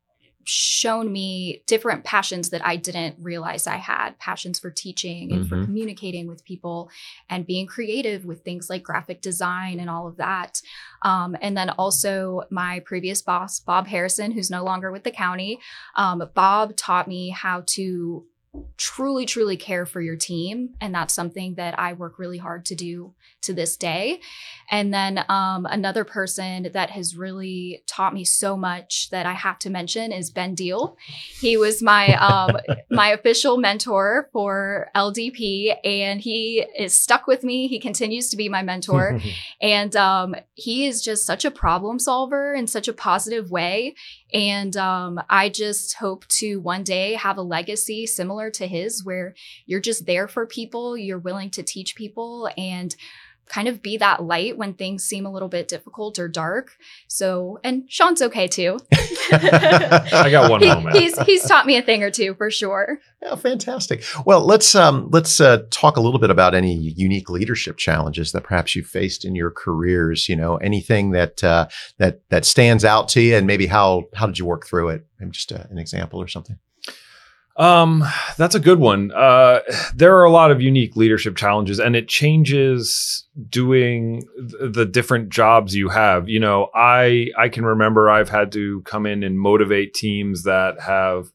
[0.46, 5.58] shown me different passions that I didn't realize I had passions for teaching and for
[5.58, 5.66] Mhm.
[5.66, 6.90] communicating with people
[7.30, 10.62] and being creative with things like graphic design and all of that.
[11.04, 15.60] Um, and then also my previous boss, Bob Harrison, who's no longer with the county.
[15.96, 18.26] Um, Bob taught me how to
[18.78, 20.74] truly, truly care for your team.
[20.82, 24.20] And that's something that I work really hard to do to this day.
[24.70, 29.58] And then um, another person that has really taught me so much that I have
[29.60, 30.98] to mention is Ben Deal.
[31.40, 32.58] He was my um,
[32.92, 37.68] my official mentor for LDP, and he is stuck with me.
[37.68, 39.20] He continues to be my mentor,
[39.62, 43.96] and um, he is just such a problem solver in such a positive way.
[44.34, 49.36] And um, I just hope to one day have a legacy similar to his, where
[49.66, 52.96] you're just there for people, you're willing to teach people, and
[53.52, 56.72] kind of be that light when things seem a little bit difficult or dark.
[57.08, 58.80] So, and Sean's okay too.
[59.32, 60.96] I got one He- moment.
[60.96, 63.00] he's he's taught me a thing or two for sure.
[63.22, 64.04] Yeah, fantastic.
[64.26, 68.44] Well, let's um, let's uh, talk a little bit about any unique leadership challenges that
[68.44, 70.28] perhaps you faced in your careers.
[70.30, 74.26] You know, anything that uh, that that stands out to you, and maybe how how
[74.28, 75.06] did you work through it?
[75.20, 76.58] Maybe just a, an example or something.
[77.62, 78.04] Um,
[78.38, 79.12] that's a good one.
[79.12, 79.60] Uh,
[79.94, 85.30] there are a lot of unique leadership challenges, and it changes doing th- the different
[85.30, 86.28] jobs you have.
[86.28, 90.80] You know, I I can remember I've had to come in and motivate teams that
[90.80, 91.32] have,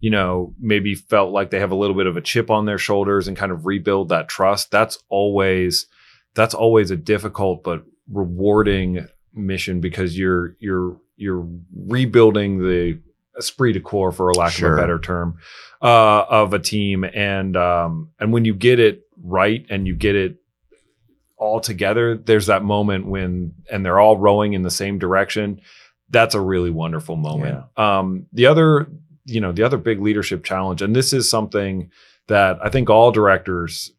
[0.00, 2.78] you know, maybe felt like they have a little bit of a chip on their
[2.78, 4.72] shoulders and kind of rebuild that trust.
[4.72, 5.86] That's always
[6.34, 12.98] that's always a difficult but rewarding mission because you're you're you're rebuilding the
[13.38, 14.72] esprit de corps, for a lack Sure.
[14.72, 15.38] of a better term,
[15.80, 17.04] uh, of a team.
[17.04, 20.36] And um, and when you get it right and you get it
[21.36, 25.60] all together, there's that moment when and they're all rowing in the same direction.
[26.10, 27.64] That's a really wonderful moment.
[27.76, 28.88] Um, the other,
[29.24, 31.90] you know, the other big leadership challenge, and this is something
[32.28, 33.92] that I think all directors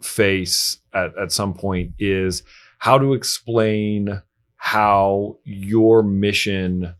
[0.00, 2.42] face at, at some point is
[2.78, 4.22] how to explain
[4.56, 6.94] how your mission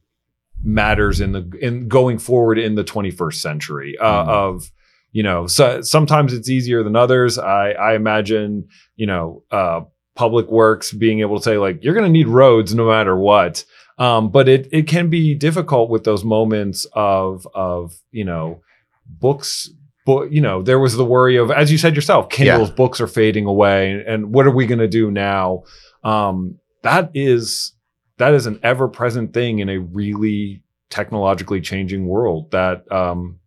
[0.63, 4.29] matters in the in going forward in the 21st century uh, Mhm.
[4.29, 4.71] of
[5.13, 7.39] you know so sometimes it's easier than others.
[7.39, 9.81] I i imagine you know uh
[10.17, 13.65] public works being able to say like you're going to need roads no matter what.
[13.99, 18.61] Um but it it can be difficult with those moments of of you know
[19.07, 19.71] books
[20.05, 23.07] but you know there was the worry of as you said yourself kindle's books are
[23.07, 25.63] fading away and what are we going to do now?
[26.05, 27.73] Um that is
[28.19, 33.39] that is an ever present thing in a really technologically changing world that um,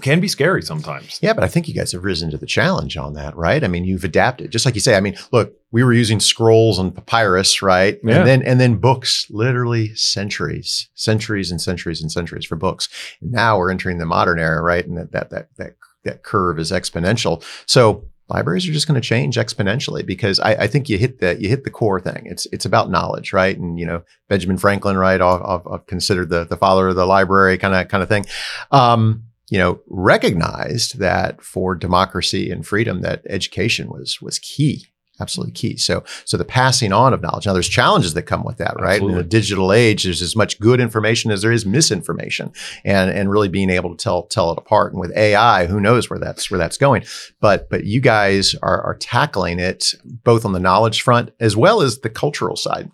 [0.00, 1.18] can be scary sometimes.
[1.20, 3.62] Yeah, but I think you guys have risen to the challenge on that, right?
[3.62, 4.96] I mean, you've adapted, just like you say.
[4.96, 7.98] I mean, look, we were using scrolls and papyrus, right?
[8.02, 8.18] Yeah.
[8.18, 12.88] And then and then books, literally centuries, centuries and centuries and centuries for books.
[13.20, 14.86] Now we're entering the modern era, right?
[14.86, 17.44] And that that that that, that curve is exponential.
[17.66, 21.40] So libraries are just going to change exponentially because I, I think you hit the
[21.40, 22.22] you hit the core thing.
[22.26, 23.58] It's it's about knowledge, right?
[23.58, 25.20] And you know, Benjamin Franklin, right?
[25.20, 28.24] I've, considered the the father of the library, kind of kind of thing.
[28.70, 34.86] Um, you know, recognized that for democracy and freedom, that education was was key,
[35.20, 35.76] absolutely key.
[35.76, 37.46] So, so the passing on of knowledge.
[37.46, 39.00] Now, there's challenges that come with that, right?
[39.00, 39.22] In Absolutely.
[39.22, 42.52] the digital age, there's as much good information as there is misinformation,
[42.84, 44.92] and and really being able to tell tell it apart.
[44.92, 47.04] And with AI, who knows where that's where that's going?
[47.40, 51.82] But but you guys are are tackling it both on the knowledge front as well
[51.82, 52.90] as the cultural side.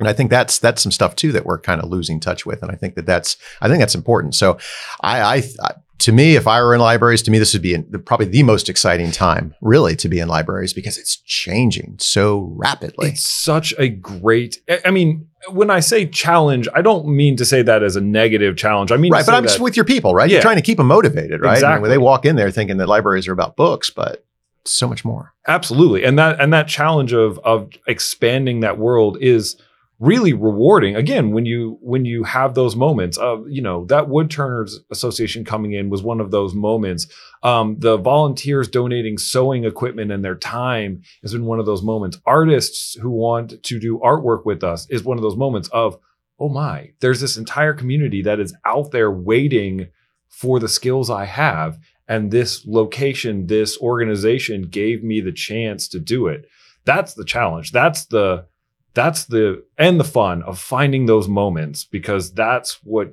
[0.00, 2.62] And I think that's that's some stuff too that we're kind of losing touch with,
[2.62, 4.34] and I think that that's I think that's important.
[4.34, 4.58] So,
[5.02, 7.72] I, I, I to me, if I were in libraries, to me this would be
[7.72, 12.52] in, probably the most exciting time, really, to be in libraries because it's changing so
[12.56, 13.08] rapidly.
[13.08, 14.58] It's such a great.
[14.84, 18.54] I- mean, when I say challenge, I don't mean to say that as a negative
[18.54, 18.92] challenge.
[18.92, 20.28] I mean, right, but I'm just with your people, right?
[20.28, 20.34] Yeah.
[20.34, 21.48] You're trying to keep them motivated, right?
[21.48, 21.80] I mean, Exactly.
[21.80, 24.26] when they walk in there thinking that libraries are about books, but
[24.66, 25.32] so much more.
[25.48, 29.56] absolutely, and that and that challenge of of expanding that world is
[30.04, 30.94] really rewarding.
[30.96, 35.44] Again when you when you have those moments of you know that wood turners association
[35.44, 37.06] coming in was one of those moments.
[37.42, 42.18] Um, the volunteers donating sewing equipment and their time has been one of those moments.
[42.26, 45.98] Artists who want to do artwork with us is one of those moments of
[46.38, 49.88] oh my there's this entire community that is out there waiting
[50.28, 51.78] for the skills i have.
[52.06, 56.44] And this location this organization gave me the chance to do it.
[56.84, 57.72] That's the challenge.
[57.72, 58.46] That's the
[58.94, 63.12] that's the and the fun of finding those moments because that's what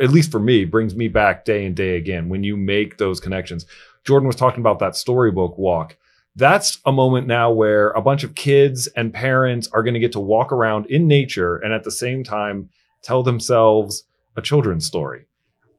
[0.00, 2.28] at least for me brings me back day and day again.
[2.28, 3.66] When you make those connections
[4.06, 5.96] jordan was talking about that storybook walk.
[6.36, 10.12] That's a moment now where a bunch of kids and parents are going to get
[10.12, 12.70] to walk around in nature and at the same time
[13.02, 14.04] tell themselves
[14.36, 15.26] a children's story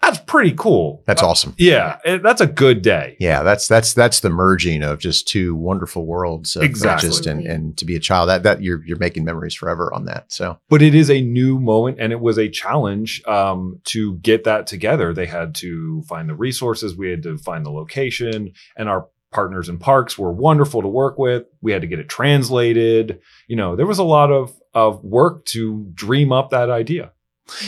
[0.01, 1.53] that's pretty cool That's Uh, awesome.
[1.57, 5.55] yeah it- that's a good day Yeah, that's that's that's the merging of just two
[5.55, 6.55] wonderful worlds.
[6.55, 7.09] Of, of Exactly.
[7.09, 10.05] just and, and to be a child, that that you're you're making memories forever on
[10.05, 10.31] that.
[10.31, 14.43] So but it is a new moment and it was a challenge um, to get
[14.45, 18.87] that together they had to find the resources we had to find the location and
[18.89, 23.19] our partners in parks were wonderful to work with we had to get it translated
[23.47, 27.11] you know there was a lot of of work to dream up that idea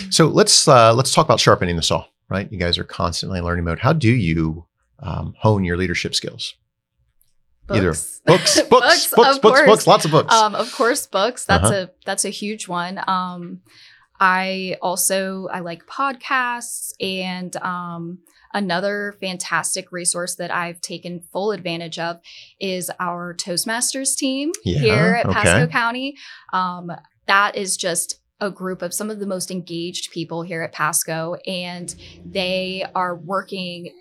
[0.09, 2.05] So let's uh, let's talk about sharpening the saw.
[2.29, 3.79] Right, you guys are constantly in learning mode.
[3.79, 4.65] How do you
[4.99, 6.53] um, hone your leadership skills?
[7.71, 8.21] Either Books.
[8.25, 10.33] books, books, books, books, books, lots of books.
[10.33, 11.45] Um, of course, books.
[11.45, 11.87] That's Uh-huh.
[11.87, 12.99] a that's a huge one.
[13.07, 13.61] Um,
[14.19, 18.19] I also I like podcasts and um,
[18.53, 22.19] another fantastic resource that I've taken full advantage of
[22.59, 25.33] is our Toastmasters team Yeah, here at okay.
[25.35, 26.15] Pasco County.
[26.51, 26.91] Um,
[27.27, 31.35] that is just a group of some of the most engaged people here at Pasco,
[31.45, 31.93] and
[32.25, 33.91] they are working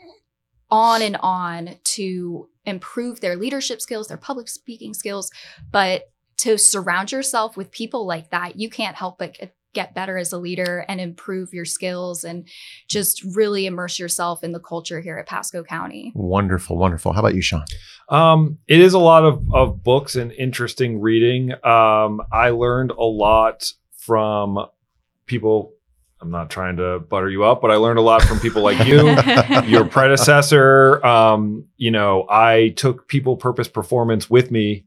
[0.70, 5.30] on and on to improve their leadership skills, their public speaking skills,
[5.70, 6.04] but
[6.38, 10.32] to surround yourself with people like that, you can't help but get- get better as
[10.32, 12.48] a leader and improve your skills and
[12.88, 16.12] just really immerse yourself in the culture here at Pasco County.
[16.14, 17.12] Wonderful, wonderful.
[17.12, 17.64] How about you, Sean?
[18.08, 21.52] Um, it is a lot of, of books and interesting reading.
[21.64, 23.64] Um, I learned a lot
[24.08, 24.58] from
[25.26, 25.74] people.
[26.20, 28.84] I'm not trying to butter you up, but I learned a lot from people like
[28.86, 29.14] you,
[29.70, 31.04] your predecessor.
[31.06, 34.84] Um, you know, I took people purpose performance with me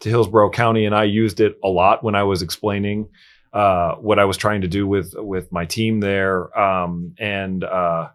[0.00, 3.08] to Hillsborough County, and I used it a lot when I was explaining
[3.52, 8.08] uh, what I was trying to do with with my team there, um, and uh,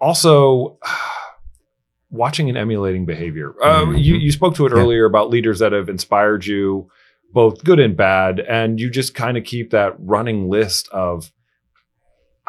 [0.00, 0.78] also
[2.10, 3.54] watching and emulating behavior.
[3.62, 4.02] Uh, Mhm.
[4.02, 4.78] you you spoke to it Yeah.
[4.82, 6.90] earlier about leaders that have inspired you,
[7.32, 11.30] both good and bad, and you just kind of keep that running list of.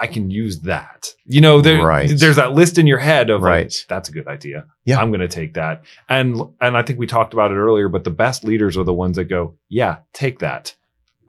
[0.01, 1.13] I can use that.
[1.25, 2.09] You know, there, Right.
[2.09, 3.75] there's that list in your head of like, Right.
[3.89, 4.63] that's a good idea.
[4.85, 4.97] Yeah.
[4.97, 5.83] I'm going to take that.
[6.07, 8.93] And and I think we talked about it earlier, but the best leaders are the
[8.93, 10.73] ones that go, "Yeah, take that.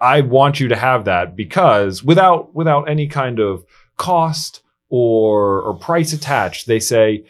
[0.00, 3.64] I want you to have that because without without any kind of
[3.96, 7.24] cost or or price attached, they say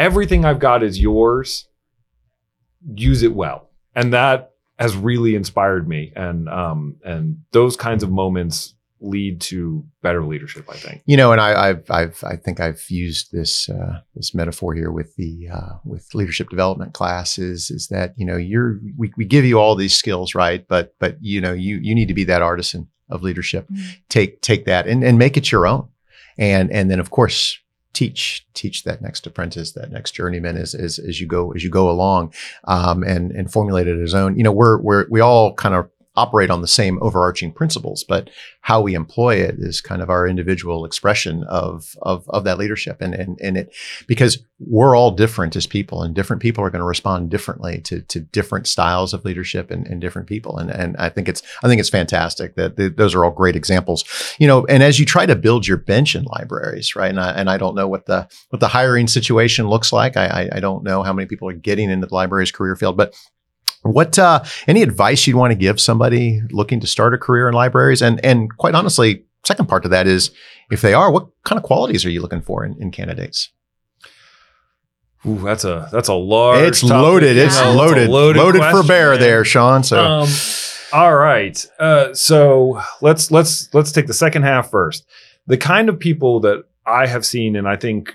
[0.00, 1.68] everything I've got is yours.
[2.92, 8.10] Use it well." And that has really inspired me and um and those kinds of
[8.10, 11.02] moments lead to better leadership, I think.
[11.04, 14.90] You know, and I, I've, I've, I think I've used this, uh, this metaphor here
[14.90, 19.44] with the, uh, with leadership development classes is that, you know, you're, we, we give
[19.44, 20.66] you all these skills, right?
[20.66, 23.68] But, but, you know, you, you need to be that artisan of leadership.
[23.68, 23.98] Mhm.
[24.08, 25.88] Take, take that and, and make it your own.
[26.38, 27.58] And, and then of course,
[27.96, 31.70] teach, teach that next apprentice, that next journeyman as, as, as you go, as you
[31.70, 32.32] go along,
[32.64, 34.36] um, and, and formulate it as own.
[34.36, 38.30] You know, we're, we're, we all kind of operate on the same overarching principles, but
[38.62, 43.00] how we employ it is kind of our individual expression of of of that leadership.
[43.00, 43.74] And and and it
[44.06, 48.00] because we're all different as people and different people are going to respond differently to
[48.02, 50.58] to different styles of leadership and, and different people.
[50.58, 53.56] And and I think it's I think it's fantastic that th- those are all great
[53.56, 54.04] examples.
[54.38, 57.32] You know and as you try to build your bench in libraries right and I,
[57.32, 60.16] and I don't know what the what the hiring situation looks like.
[60.16, 62.96] I I, I don't know how many people are getting into the libraries career field
[62.96, 63.14] but
[63.82, 67.54] what uh, any advice you'd want to give somebody looking to start a career in
[67.54, 68.02] libraries?
[68.02, 70.30] And and quite honestly, second part to that is
[70.70, 73.50] if they are, what kind of qualities are you looking for in, in candidates?
[75.26, 76.60] Ooh, that's a that's a large.
[76.68, 76.92] it's topic.
[76.94, 77.36] loaded.
[77.36, 77.68] It's Yeah.
[77.70, 78.08] loaded.
[78.08, 79.20] A Loaded, for bear man.
[79.20, 79.82] there, Sean.
[79.82, 80.28] So Um,
[80.92, 81.64] all right.
[81.80, 85.04] Uh, so let's let's let's take the second half first.
[85.46, 88.12] The kind of people that I have seen, and I think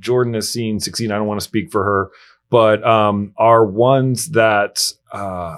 [0.00, 1.10] Jordan has seen succeed.
[1.12, 2.10] I don't want to speak for her,
[2.50, 5.56] but um, are ones that uh,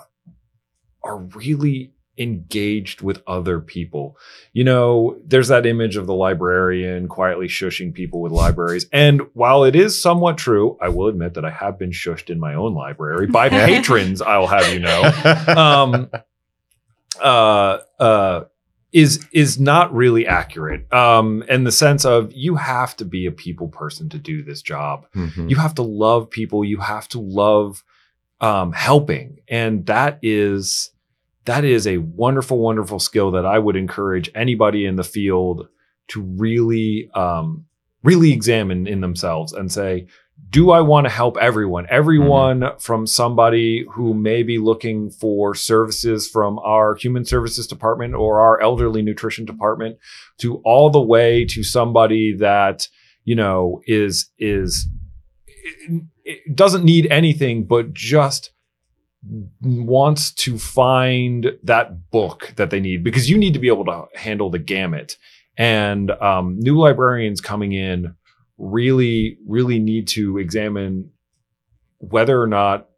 [1.03, 4.16] are really engaged with other people.
[4.53, 8.87] You know, there's that image of the librarian quietly shushing people with libraries.
[8.92, 12.38] And while it is somewhat true, I will admit that I have been shushed in
[12.38, 15.03] my own library by patrons, I'll have you know
[15.57, 16.11] um,
[17.20, 18.44] uh, uh,
[18.92, 23.33] is is not really accurate um, in the sense of you have to be a
[23.33, 25.07] people person to do this job.
[25.14, 25.48] Mhm.
[25.48, 26.64] You have to love people.
[26.64, 27.85] You have to love
[28.40, 30.90] um, helping, and that is
[31.44, 35.68] that is a wonderful, wonderful skill that I would encourage anybody in the field
[36.09, 37.64] to really, um,
[38.03, 40.07] really examine in themselves and say,
[40.48, 41.87] do I want to help everyone?
[41.90, 48.40] Everyone from somebody who may be looking for services from our human services department or
[48.40, 49.98] our elderly nutrition department
[50.38, 52.88] to all the way to somebody that,
[53.24, 54.88] you know, is, is,
[56.55, 58.50] doesn't need anything but just
[59.61, 64.05] wants to find that book that they need because you need to be able to
[64.14, 65.16] handle the gamut.
[65.57, 68.14] And um, new librarians coming in
[68.61, 71.11] really, really need to examine
[71.98, 72.88] whether or not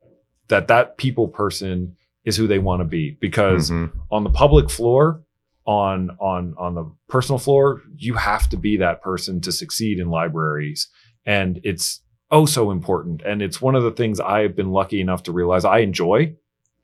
[0.48, 3.16] that that people person is who they want to be.
[3.20, 3.90] Because Mhm.
[4.10, 5.22] on the public floor
[5.64, 10.08] on on on the personal floor you have to be that person to succeed in
[10.10, 10.88] libraries.
[11.24, 12.00] And it's
[12.32, 13.22] oh so important.
[13.24, 16.34] And it's one of the things i have been lucky enough to realize i enjoy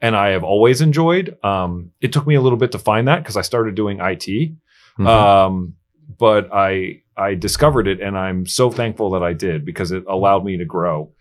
[0.00, 1.36] and i have always enjoyed.
[1.44, 4.54] Um, it took me a little bit to find that because i started doing it
[4.98, 5.06] Mhm.
[5.06, 5.74] um,
[6.18, 10.44] but i i discovered it and i'm so thankful that i did because it allowed
[10.44, 11.12] me to grow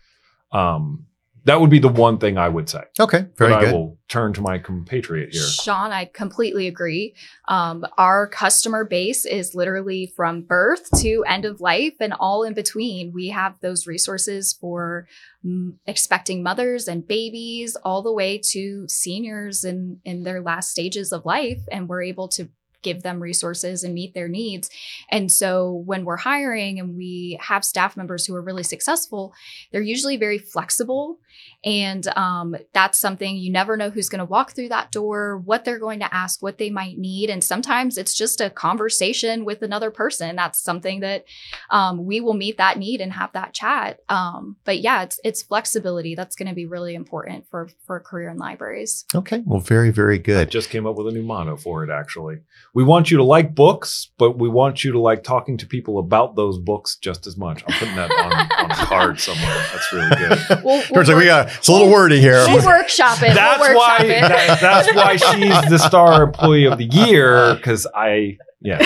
[0.52, 1.06] um,
[1.48, 2.82] that would be the one thing I would say.
[3.00, 3.68] Okay, very but good.
[3.70, 5.42] I will turn to my compatriot here.
[5.42, 7.14] Sean, I completely agree.
[7.48, 12.52] Um, our customer base is literally from birth to end of life and all in
[12.52, 13.12] between.
[13.14, 15.08] We have those resources for
[15.42, 21.12] mm, expecting mothers and babies, all the way to seniors in, in their last stages
[21.12, 21.62] of life.
[21.72, 22.50] And we're able to
[22.82, 24.70] give them resources and meet their needs.
[25.10, 29.32] And so when we're hiring and we have staff members who are really successful,
[29.72, 31.18] they're usually very flexible.
[31.64, 35.64] And um, that's something you never know who's going to walk through that door, what
[35.64, 37.30] they're going to ask, what they might need.
[37.30, 40.36] And sometimes it's just a conversation with another person.
[40.36, 41.24] That's something that
[41.70, 43.98] um, we will meet that need and have that chat.
[44.08, 48.00] Um, but yeah, it's it's flexibility that's going to be really important for for a
[48.00, 49.04] career in libraries.
[49.14, 50.50] Okay, well, very, very I good.
[50.50, 52.38] just came up with a new motto for it, actually.
[52.78, 55.98] We want you to like books, but we want you to like talking to people
[55.98, 57.64] about those books just as much.
[57.66, 59.66] I'm putting that on, on a card somewhere.
[59.72, 60.38] That's really good.
[60.64, 62.44] We'll, George's like, we got it's a little wordy here.
[62.46, 63.34] We'll workshop it.
[63.34, 63.96] That's we'll why.
[63.98, 64.20] workshop it.
[64.20, 68.38] that- that's why she's the star employee of the year because I.
[68.60, 68.78] Yeah.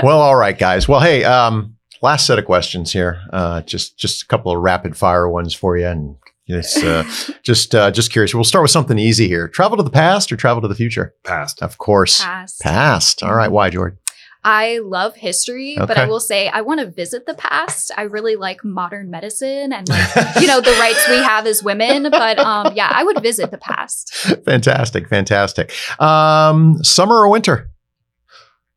[0.02, 0.88] well, all right, guys.
[0.88, 3.20] Well, hey, um, last set of questions here.
[3.34, 6.16] Uh, just just a couple of rapid fire ones for you, and
[6.54, 7.04] it's uh,
[7.42, 8.34] just uh, just curious.
[8.34, 9.48] We'll start with something easy here.
[9.48, 11.14] Travel to the past or travel to the future?
[11.24, 11.62] Past.
[11.62, 12.58] Of course, Pass.
[12.58, 13.22] past.
[13.22, 13.98] All right, why, Jordan?
[14.42, 17.90] I love history, but I will say I want to visit the past.
[17.96, 22.04] I really like modern medicine and like, you know, the rights we have as women.
[22.10, 24.14] But um, yeah, I would visit the past.
[24.46, 25.72] fantastic, fantastic.
[26.00, 27.70] Um, summer or winter?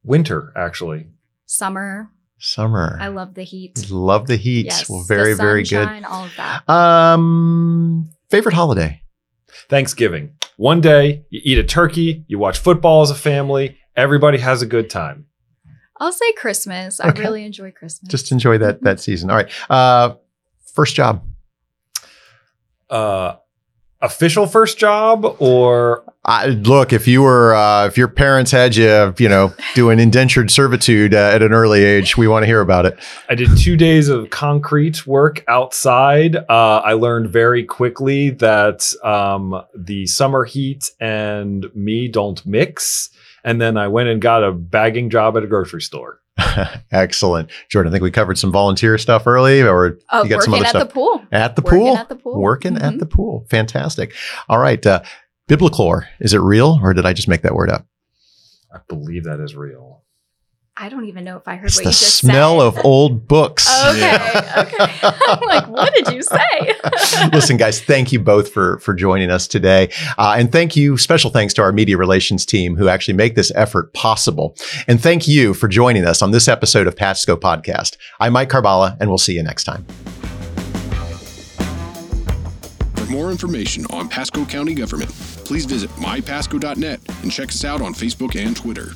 [0.03, 1.07] Winter, actually.
[1.45, 2.11] Summer.
[2.45, 2.97] Summer.
[2.99, 3.89] I love the heat.
[3.89, 4.65] Love the heat.
[4.65, 4.89] Yes.
[4.89, 5.87] well, very, the very good.
[6.03, 6.69] All of that.
[6.69, 9.01] Um, favorite holiday?
[9.69, 10.35] Thanksgiving.
[10.57, 14.65] One day, you eat a turkey, you watch football as a family, everybody has a
[14.65, 15.27] good time.
[16.01, 16.99] I'll say Christmas.
[16.99, 18.11] I really enjoy Christmas.
[18.11, 19.29] Just enjoy that that season.
[19.29, 19.49] All right.
[19.69, 20.15] Uh,
[20.73, 21.25] first job.
[22.89, 23.35] Uh,
[24.03, 29.13] official first job or I, look, if you were, uh, if your parents had you,
[29.17, 32.85] you know, doing indentured servitude uh, at an early age, we want to hear about
[32.85, 32.97] it.
[33.29, 36.37] I did two days of concrete work outside.
[36.37, 43.09] Uh, I learned very quickly that um, the summer heat and me don't mix.
[43.43, 46.21] And then I went and got a bagging job at a grocery store.
[46.91, 47.91] Excellent, Jordan.
[47.91, 50.65] I think we covered some volunteer stuff early, or uh, you got some working other
[50.65, 51.21] at stuff the pool.
[51.31, 51.97] at the Working pool.
[51.97, 52.41] at the pool.
[52.41, 52.99] Working at Mhm.
[52.99, 53.45] the pool.
[53.49, 54.13] Fantastic.
[54.49, 54.83] All right.
[54.85, 55.01] Uh,
[55.49, 56.05] Biblichor.
[56.19, 57.85] Is it real, or did I just make that word up?
[58.73, 59.92] I believe that is real.
[60.75, 63.27] I don't even know if I heard It's what the you just smell of old
[63.27, 63.69] books.
[63.83, 63.99] Okay.
[63.99, 64.65] Yeah.
[64.65, 64.99] Okay.
[65.27, 66.73] I'm like, what did you say?
[67.33, 70.97] Listen, guys, thank you both for for joining us today, uh, and thank you.
[70.97, 74.55] Special thanks to our media relations team who actually make this effort possible,
[74.87, 77.97] and thank you for joining us on this episode of Pasco Podcast.
[78.19, 79.85] I'm Mike Carballa, and we'll see you next time.
[82.95, 85.11] For more information on Pasco County government,
[85.45, 88.93] please visit mypasco.net and check us out on Facebook and Twitter.